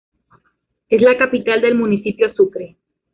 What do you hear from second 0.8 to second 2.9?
Es la capital del Municipio Sucre.